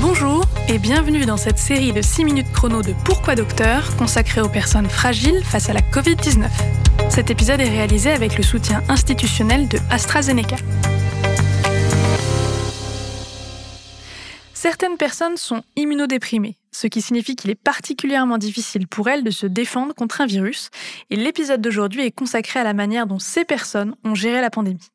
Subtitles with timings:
[0.00, 4.48] Bonjour et bienvenue dans cette série de 6 minutes chrono de Pourquoi Docteur consacrée aux
[4.48, 6.48] personnes fragiles face à la Covid-19.
[7.08, 10.56] Cet épisode est réalisé avec le soutien institutionnel de AstraZeneca.
[14.54, 19.46] Certaines personnes sont immunodéprimées, ce qui signifie qu'il est particulièrement difficile pour elles de se
[19.46, 20.70] défendre contre un virus,
[21.10, 24.90] et l'épisode d'aujourd'hui est consacré à la manière dont ces personnes ont géré la pandémie.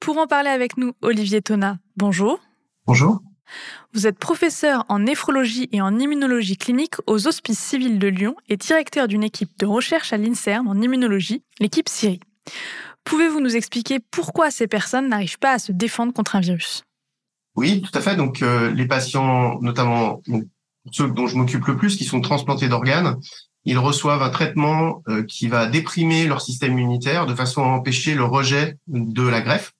[0.00, 2.40] Pour en parler avec nous, Olivier Tona, bonjour.
[2.88, 3.20] Bonjour.
[3.92, 8.56] Vous êtes professeur en néphrologie et en immunologie clinique aux Hospices civils de Lyon et
[8.56, 12.20] directeur d'une équipe de recherche à l'INSERM en immunologie, l'équipe Syrie.
[13.04, 16.82] Pouvez-vous nous expliquer pourquoi ces personnes n'arrivent pas à se défendre contre un virus?
[17.56, 18.16] Oui, tout à fait.
[18.16, 20.22] Donc, euh, les patients, notamment
[20.90, 23.18] ceux dont je m'occupe le plus, qui sont transplantés d'organes,
[23.66, 28.14] ils reçoivent un traitement euh, qui va déprimer leur système immunitaire de façon à empêcher
[28.14, 29.74] le rejet de la greffe.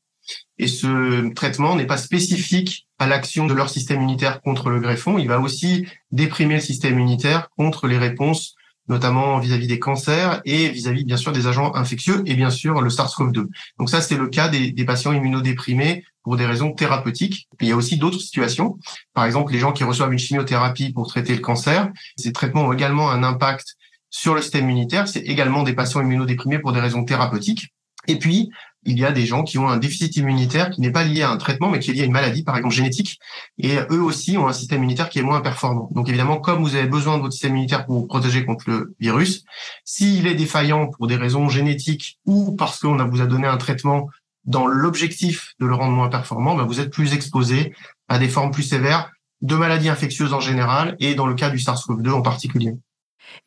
[0.58, 5.18] Et ce traitement n'est pas spécifique à l'action de leur système immunitaire contre le greffon.
[5.18, 8.56] Il va aussi déprimer le système immunitaire contre les réponses,
[8.88, 12.90] notamment vis-à-vis des cancers et vis-à-vis, bien sûr, des agents infectieux et bien sûr le
[12.90, 13.46] SARS-CoV-2.
[13.78, 17.48] Donc ça, c'est le cas des, patients immunodéprimés pour des raisons thérapeutiques.
[17.60, 18.78] il y a aussi d'autres situations.
[19.14, 21.90] Par exemple, les gens qui reçoivent une chimiothérapie pour traiter le cancer.
[22.16, 23.76] Ces traitements ont également un impact
[24.10, 25.06] sur le système immunitaire.
[25.06, 27.68] C'est également des patients immunodéprimés pour des raisons thérapeutiques.
[28.08, 28.50] Et puis,
[28.88, 31.30] il y a des gens qui ont un déficit immunitaire qui n'est pas lié à
[31.30, 33.20] un traitement, mais qui est lié à une maladie, par exemple génétique.
[33.58, 35.90] Et eux aussi ont un système immunitaire qui est moins performant.
[35.92, 38.96] Donc évidemment, comme vous avez besoin de votre système immunitaire pour vous protéger contre le
[38.98, 39.44] virus,
[39.84, 44.08] s'il est défaillant pour des raisons génétiques ou parce qu'on vous a donné un traitement
[44.44, 47.74] dans l'objectif de le rendre moins performant, ben vous êtes plus exposé
[48.08, 51.58] à des formes plus sévères de maladies infectieuses en général et dans le cas du
[51.58, 52.72] SARS-CoV-2 en particulier.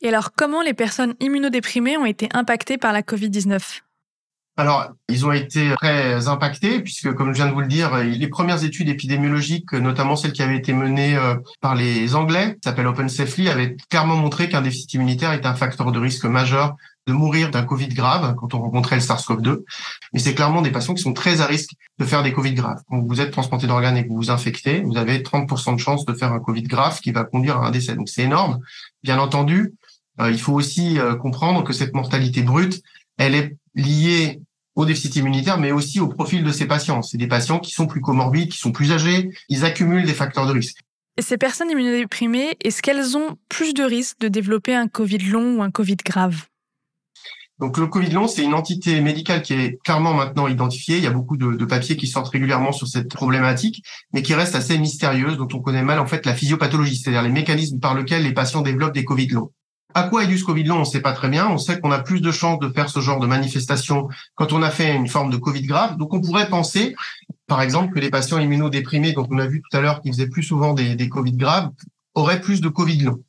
[0.01, 3.81] Et alors, comment les personnes immunodéprimées ont été impactées par la Covid-19
[4.57, 8.27] alors, ils ont été très impactés puisque, comme je viens de vous le dire, les
[8.27, 13.07] premières études épidémiologiques, notamment celles qui avaient été menées euh, par les Anglais, s'appelle Open
[13.07, 16.75] Safely, avaient clairement montré qu'un déficit immunitaire est un facteur de risque majeur
[17.07, 19.63] de mourir d'un Covid grave quand on rencontrait le SARS-CoV-2.
[20.13, 22.81] Mais c'est clairement des patients qui sont très à risque de faire des Covid graves.
[22.89, 26.05] Quand vous êtes transplanté d'organes et que vous vous infectez, vous avez 30% de chances
[26.05, 27.95] de faire un Covid grave qui va conduire à un décès.
[27.95, 28.59] Donc c'est énorme.
[29.01, 29.73] Bien entendu,
[30.19, 32.81] euh, il faut aussi euh, comprendre que cette mortalité brute,
[33.17, 34.41] elle est liée
[34.75, 37.01] au déficit immunitaire, mais aussi au profil de ces patients.
[37.01, 40.47] C'est des patients qui sont plus comorbides, qui sont plus âgés, ils accumulent des facteurs
[40.47, 40.79] de risque.
[41.17, 45.57] Et ces personnes immunodéprimées, est-ce qu'elles ont plus de risques de développer un Covid long
[45.57, 46.45] ou un Covid grave?
[47.59, 50.97] Donc le Covid long, c'est une entité médicale qui est clairement maintenant identifiée.
[50.97, 53.83] Il y a beaucoup de, de, papiers qui sortent régulièrement sur cette problématique,
[54.13, 57.29] mais qui reste assez mystérieuse, dont on connaît mal en fait la physiopathologie, c'est-à-dire les
[57.29, 59.51] mécanismes par lesquels les patients développent des Covid longs.
[59.93, 61.47] À quoi est dû ce Covid long On ne sait pas très bien.
[61.49, 64.61] On sait qu'on a plus de chances de faire ce genre de manifestation quand on
[64.61, 65.97] a fait une forme de Covid grave.
[65.97, 66.95] Donc on pourrait penser,
[67.47, 70.29] par exemple, que les patients immunodéprimés, dont on a vu tout à l'heure qu'ils faisaient
[70.29, 71.69] plus souvent des, Covid graves,
[72.15, 73.23] auraient plus de Covid long.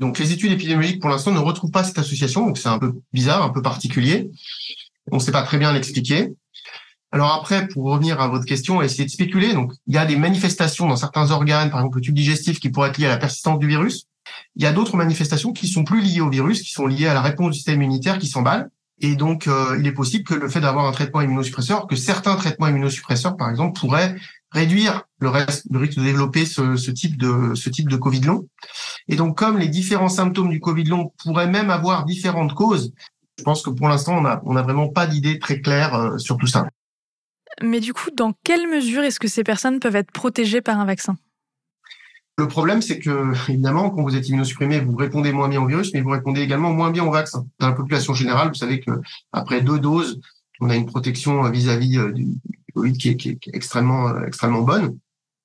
[0.00, 2.94] Donc les études épidémiologiques pour l'instant ne retrouvent pas cette association, donc c'est un peu
[3.12, 4.30] bizarre, un peu particulier.
[5.12, 6.32] On ne sait pas très bien l'expliquer.
[7.12, 9.54] Alors après, pour revenir à votre question, essayer de spéculer.
[9.54, 12.70] Donc il y a des manifestations dans certains organes, par exemple le tube digestif, qui
[12.70, 14.08] pourraient être liées à la persistance du virus.
[14.56, 17.14] Il y a d'autres manifestations qui sont plus liées au virus, qui sont liées à
[17.14, 18.70] la réponse du système immunitaire qui s'emballe.
[19.00, 22.36] Et donc, euh, il est possible que le fait d'avoir un traitement immunosuppresseur, que certains
[22.36, 24.14] traitements immunosuppresseurs, par exemple, pourraient
[24.52, 28.46] réduire le, risque de développer ce, type de ce type de Covid long.
[29.08, 32.92] Et donc, comme les différents symptômes du Covid long pourraient même avoir différentes causes,
[33.36, 36.46] je pense que pour l'instant, on n'a vraiment pas d'idée très claire euh, sur tout
[36.46, 36.68] ça.
[37.62, 40.84] Mais du coup, dans quelle mesure est-ce que ces personnes peuvent être protégées par un
[40.84, 41.16] vaccin?
[42.36, 45.92] Le problème, c'est que, évidemment, quand vous êtes immunosupprimé, vous répondez moins bien au virus,
[45.94, 47.46] mais vous répondez également moins bien au vaccin.
[47.60, 48.90] Dans la population générale, vous savez que
[49.32, 50.20] après deux doses,
[50.60, 52.26] on a une protection vis-à-vis euh, du
[52.74, 54.98] Covid qui est, extrêmement, euh, extrêmement bonne.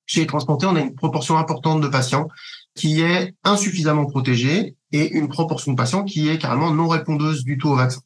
[0.06, 2.26] Chez les transplantés, on a une proportion importante de patients
[2.74, 7.56] qui est insuffisamment protégée et une proportion de patients qui est carrément non répondeuse du
[7.56, 8.00] tout au vaccin.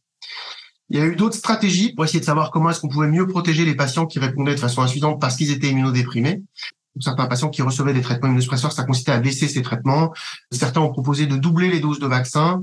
[0.91, 3.27] Il y a eu d'autres stratégies pour essayer de savoir comment est-ce qu'on pouvait mieux
[3.27, 6.43] protéger les patients qui répondaient de façon insuffisante parce qu'ils étaient immunodéprimés
[7.01, 10.13] certains patients qui recevaient des traitements immunosuppresseurs, ça consistait à baisser ces traitements.
[10.51, 12.63] Certains ont proposé de doubler les doses de vaccins.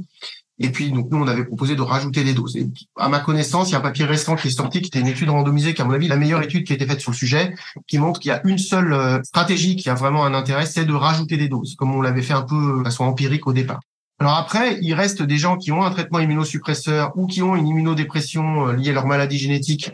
[0.63, 2.55] Et puis, nous, on avait proposé de rajouter des doses.
[2.55, 4.99] Et à ma connaissance, il y a un papier récent qui est sorti, qui était
[4.99, 7.11] une étude randomisée, qui, à mon avis, la meilleure étude qui a été faite sur
[7.11, 7.55] le sujet,
[7.87, 10.85] qui montre qu'il y a une seule euh, stratégie qui a vraiment un intérêt, c'est
[10.85, 13.79] de rajouter des doses, comme on l'avait fait un peu de façon empirique au départ.
[14.19, 17.67] Alors après, il reste des gens qui ont un traitement immunosuppresseur ou qui ont une
[17.67, 19.91] immunodépression euh, liée à leur maladie génétique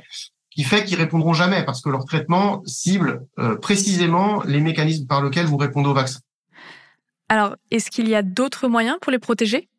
[0.58, 5.24] qui fait qu'ils répondront jamais parce que leur traitement cible euh, précisément les mécanismes par
[5.24, 6.20] lesquels vous répondez au vaccin.
[7.30, 9.70] Alors, est-ce qu'il y a d'autres moyens pour les protéger?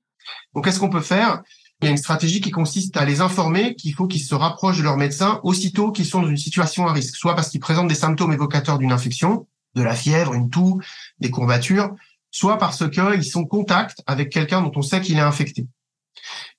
[0.55, 1.43] Donc, qu'est-ce qu'on peut faire?
[1.81, 4.79] Il y a une stratégie qui consiste à les informer qu'il faut qu'ils se rapprochent
[4.79, 7.89] de leur médecin aussitôt qu'ils sont dans une situation à risque, soit parce qu'ils présentent
[7.89, 10.81] des symptômes évocateurs d'une infection, de la fièvre, une toux,
[11.19, 11.91] des courbatures,
[12.31, 15.67] soit parce qu'ils sont en contact avec quelqu'un dont on sait qu'il est infecté.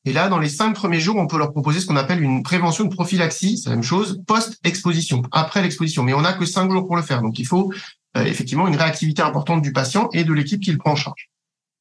[0.05, 2.41] Et là, dans les cinq premiers jours, on peut leur proposer ce qu'on appelle une
[2.41, 6.03] prévention de prophylaxie, c'est la même chose, post-exposition, après l'exposition.
[6.03, 7.21] Mais on n'a que cinq jours pour le faire.
[7.21, 7.73] Donc, il faut
[8.17, 11.29] euh, effectivement une réactivité importante du patient et de l'équipe qui le prend en charge.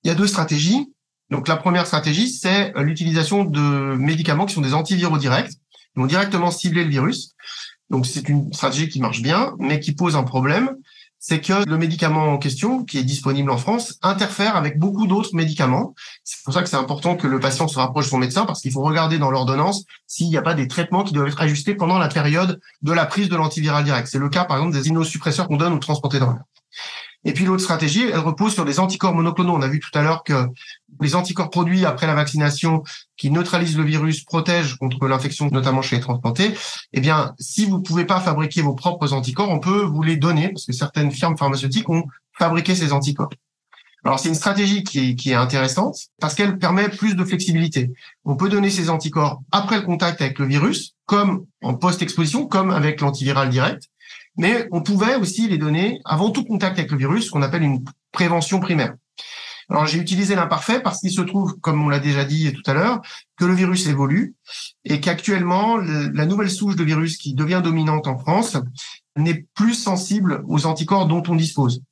[0.02, 0.92] Il y a deux stratégies.
[1.30, 6.00] Donc, la première stratégie, c'est euh, l'utilisation de médicaments qui sont des antiviraux directs, qui
[6.00, 7.34] vont directement cibler le virus.
[7.88, 10.76] Donc, c'est une stratégie qui marche bien, mais qui pose un problème
[11.18, 15.34] c'est que le médicament en question, qui est disponible en France, interfère avec beaucoup d'autres
[15.34, 15.94] médicaments.
[16.24, 18.60] C'est pour ça que c'est important que le patient se rapproche de son médecin, parce
[18.60, 21.74] qu'il faut regarder dans l'ordonnance s'il n'y a pas des traitements qui doivent être ajustés
[21.74, 24.08] pendant la période de la prise de l'antiviral direct.
[24.10, 26.42] C'est le cas, par exemple, des immunosuppresseurs qu'on donne transportés dans l'air.
[27.24, 29.54] Et puis l'autre stratégie, elle repose sur des anticorps monoclonaux.
[29.54, 30.46] On a vu tout à l'heure que
[31.00, 32.84] les anticorps produits après la vaccination
[33.16, 36.54] qui neutralisent le virus protègent contre l'infection, notamment chez les transplantés.
[36.92, 40.16] Eh bien, si vous ne pouvez pas fabriquer vos propres anticorps, on peut vous les
[40.16, 43.30] donner parce que certaines firmes pharmaceutiques ont fabriqué ces anticorps.
[44.04, 47.90] Alors c'est une stratégie qui est, qui est intéressante parce qu'elle permet plus de flexibilité.
[48.24, 52.70] On peut donner ces anticorps après le contact avec le virus, comme en post-exposition, comme
[52.70, 53.88] avec l'antiviral direct
[54.38, 57.62] mais on pouvait aussi les donner avant tout contact avec le virus, ce qu'on appelle
[57.62, 58.94] une prévention primaire.
[59.68, 62.72] Alors j'ai utilisé l'imparfait parce qu'il se trouve, comme on l'a déjà dit tout à
[62.72, 63.02] l'heure,
[63.36, 64.34] que le virus évolue
[64.84, 68.56] et qu'actuellement la nouvelle souche de virus qui devient dominante en France
[69.16, 71.82] n'est plus sensible aux anticorps dont on dispose.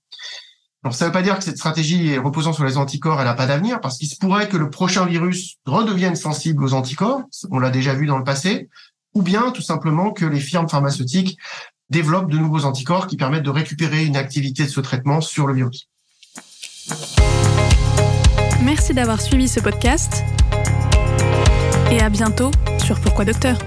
[0.85, 3.35] Alors ça ne veut pas dire que cette stratégie reposant sur les anticorps, elle n'a
[3.35, 7.59] pas d'avenir, parce qu'il se pourrait que le prochain virus redevienne sensible aux anticorps, on
[7.59, 8.69] l'a déjà vu dans le passé,
[9.13, 11.39] ou bien tout simplement que les firmes pharmaceutiques
[11.91, 15.55] développe de nouveaux anticorps qui permettent de récupérer une activité de ce traitement sur le
[15.55, 15.89] virus.
[18.63, 20.25] Merci d'avoir suivi ce podcast
[21.91, 22.51] et à bientôt
[22.85, 23.59] sur Pourquoi Docteur